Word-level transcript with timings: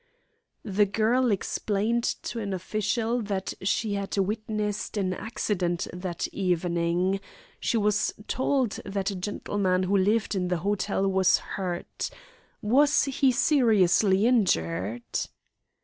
The 0.65 0.87
girl 0.87 1.29
explained 1.29 2.03
to 2.23 2.39
an 2.39 2.53
official 2.53 3.21
that 3.21 3.53
she 3.61 3.93
had 3.93 4.17
witnessed 4.17 4.97
an 4.97 5.13
accident 5.13 5.87
that 5.93 6.27
evening. 6.33 7.19
She 7.59 7.77
was 7.77 8.11
told 8.27 8.79
that 8.83 9.11
a 9.11 9.15
gentleman 9.15 9.83
who 9.83 9.95
lived 9.95 10.33
in 10.33 10.47
the 10.47 10.57
hotel 10.65 11.07
was 11.07 11.37
hurt. 11.37 12.09
Was 12.63 13.03
he 13.03 13.31
seriously 13.31 14.25
injured? 14.25 15.03